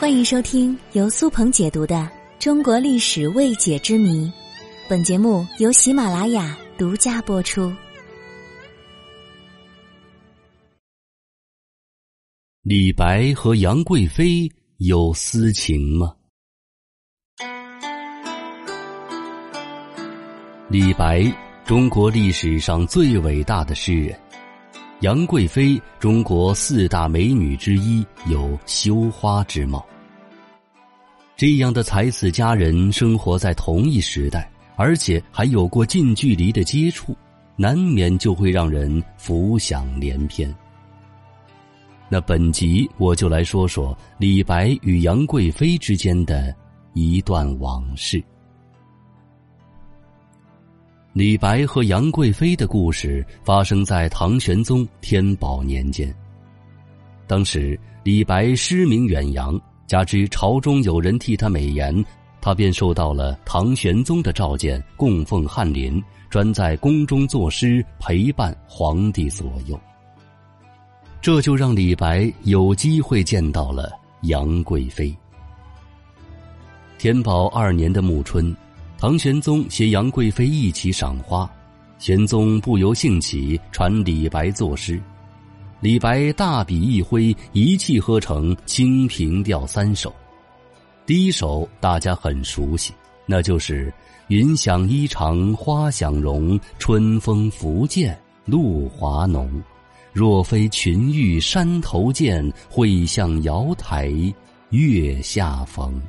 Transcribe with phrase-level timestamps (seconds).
[0.00, 1.96] 欢迎收听由苏鹏解读的
[2.38, 4.26] 《中国历史未解之谜》，
[4.88, 7.74] 本节目由喜马拉雅独家播出。
[12.62, 16.14] 李白和杨贵妃有私情吗？
[20.70, 21.24] 李白，
[21.64, 24.16] 中国历史上最伟大的诗人。
[25.00, 29.86] 杨贵妃，中国四大美女之一，有羞花之貌。
[31.36, 37.16] 这样的才子佳人生活在同一时代，而且还有过近距离的接触，
[37.54, 40.52] 难免就会让人浮想联翩。
[42.08, 46.52] 那本集我就来说说李白与杨贵妃之间的
[46.94, 48.20] 一段往事。
[51.18, 56.14] 李白和杨贵妃的故事发生在唐玄宗天宝年间。
[57.26, 62.04] 当时李白诗名远扬，加之朝中有人替他美言，
[62.40, 69.76] 他便受到了唐玄宗的召见，供奉翰林，专在宫中作诗，陪伴皇帝左右。
[71.20, 75.12] 这就让李白有机会见到了杨贵妃。
[76.96, 78.56] 天宝二年的暮春。
[79.00, 81.48] 唐玄宗携杨贵妃一起赏花，
[82.00, 85.00] 玄宗不由兴起，传李白作诗。
[85.78, 90.12] 李白大笔一挥，一气呵成《清平调》三首。
[91.06, 92.92] 第一首大家很熟悉，
[93.24, 93.94] 那就是
[94.26, 99.62] “云想衣裳花想容，春风拂槛露华浓。
[100.12, 104.12] 若非群玉山头见，会向瑶台
[104.70, 106.02] 月下逢。”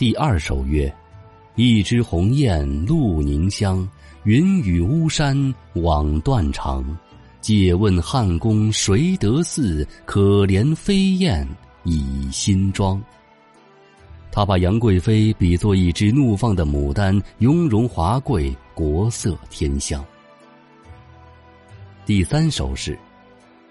[0.00, 0.90] 第二首曰
[1.56, 3.86] ：“一枝红艳露凝香，
[4.22, 6.82] 云雨巫山枉断肠。
[7.42, 9.86] 借问汉宫谁得似？
[10.06, 11.46] 可怜飞燕
[11.84, 12.98] 倚新妆。”
[14.32, 20.02] 他把杨贵妃比作一只怒放的牡丹，雍容华贵，国色天香。
[22.06, 22.98] 第三首是：“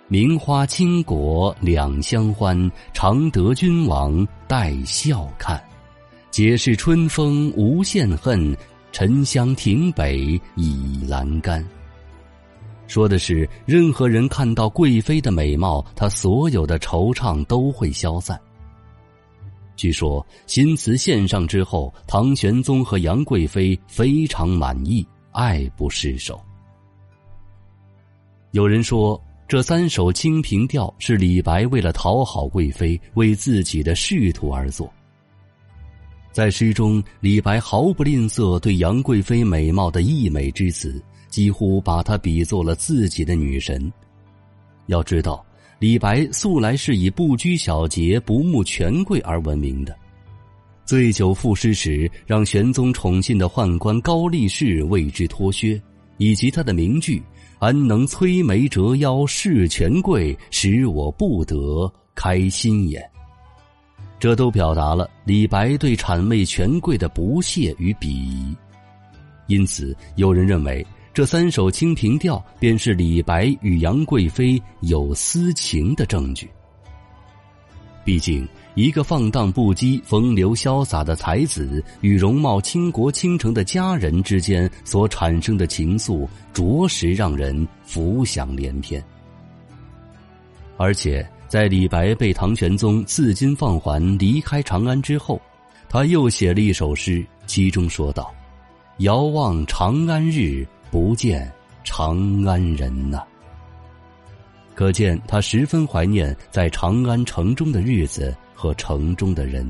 [0.08, 5.60] 名花倾国两相欢，常得君王带笑看。”
[6.32, 8.56] 解释春风无限恨，
[8.92, 11.66] 沉香亭北倚阑干。
[12.88, 18.40] 说的是任何人看到贵妃的美貌，他所有的惆怅都会消散。
[19.76, 26.40] 据说新词献上之后，唐玄宗和杨贵妃非常满意，爱不释手。
[28.52, 34.92] 有人说，这三首《清平调》是李白为了讨好贵妃，为自己的仕途而作。
[36.32, 43.92] 在诗中，李白毫不吝啬对杨贵妃美貌的溢美之词，几乎把她比作了自己的女神。
[44.86, 45.44] 要知道，
[45.80, 49.96] 李白素来是以不拘小节、不慕权贵而闻名的。
[50.86, 55.82] 醉酒赋诗时，让玄宗宠信的宦官高力士为之脱靴，
[56.18, 57.22] 以及他的名句
[57.60, 63.04] “安能摧眉折腰事权贵，使我不得开心眼”。
[64.20, 68.54] 这都表达了李白对谄媚权贵的不屑与鄙夷，
[69.48, 76.50] 因此有人认为这三首《清平调》便是李白与杨贵妃有私情的证据。
[78.04, 89.02] 毕竟，一个放荡不羁、风流潇洒的才子与容貌倾国倾城的佳人之间所产生的情愫，着实让人浮想联翩，
[90.76, 91.26] 而且。
[91.50, 95.42] 在李白被唐玄宗赐金放还离开长安之后，
[95.90, 98.32] 他又写了一首诗，其中说道
[99.00, 101.52] ：“遥望长安日，不见
[101.84, 103.24] 长安人呐。”
[104.76, 109.68] 可见他十分怀念在长安城中的日子和城中的人。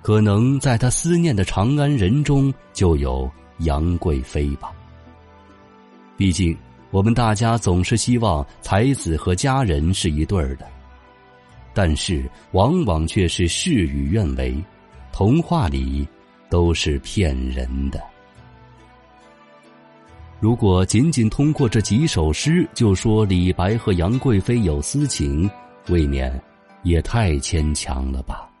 [0.00, 4.72] 可能在他思念的长安人中，就有杨贵妃吧。
[6.16, 6.56] 毕竟。
[6.92, 10.66] 我们大家总是希望才子和佳人是一对儿的，
[11.72, 14.62] 但是往往却是事与愿违，
[15.10, 16.06] 童话里
[16.50, 17.98] 都是骗人的。
[20.38, 25.50] 如果仅仅通过这几首诗就说李白和杨贵妃有私情，
[25.88, 26.38] 未免
[26.82, 28.51] 也太牵强了吧。